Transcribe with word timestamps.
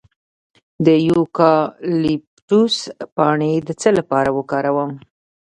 د 0.85 0.87
یوکالیپټوس 1.09 2.75
پاڼې 3.15 3.53
د 3.67 3.69
څه 3.81 3.89
لپاره 3.97 4.29
وکاروم؟ 4.37 4.91